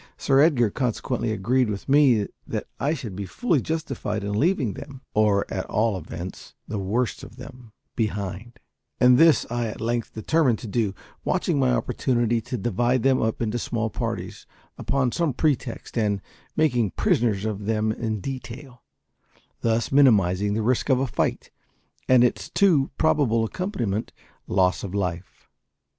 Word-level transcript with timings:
Sir 0.17 0.39
Edgar 0.39 0.71
consequently 0.71 1.31
agreed 1.31 1.69
with 1.69 1.87
me 1.87 2.25
that 2.47 2.65
I 2.79 2.95
should 2.95 3.15
be 3.15 3.27
fully 3.27 3.61
justified 3.61 4.23
in 4.23 4.31
leaving 4.31 4.73
them 4.73 5.01
or, 5.13 5.45
at 5.53 5.67
all 5.67 5.95
events, 5.95 6.55
the 6.67 6.79
worst 6.79 7.21
of 7.23 7.35
them 7.35 7.71
behind; 7.95 8.59
and 8.99 9.19
this 9.19 9.45
I 9.51 9.67
at 9.67 9.79
length 9.79 10.15
determined 10.15 10.57
to 10.57 10.67
do; 10.67 10.95
watching 11.23 11.59
my 11.59 11.69
opportunity 11.71 12.41
to 12.41 12.57
divide 12.57 13.03
them 13.03 13.21
up 13.21 13.43
into 13.43 13.59
small 13.59 13.91
parties, 13.91 14.47
upon 14.75 15.11
some 15.11 15.33
pretext, 15.33 15.95
and 15.95 16.19
making 16.55 16.93
prisoners 16.97 17.45
of 17.45 17.67
them 17.67 17.91
in 17.91 18.21
detail; 18.21 18.81
thus 19.59 19.91
minimising 19.91 20.55
the 20.55 20.63
risk 20.63 20.89
of 20.89 20.99
a 20.99 21.05
fight 21.05 21.51
and 22.09 22.23
its 22.23 22.49
too 22.49 22.89
probable 22.97 23.43
accompaniment, 23.45 24.13
loss 24.47 24.83
of 24.83 24.95
life. 24.95 25.47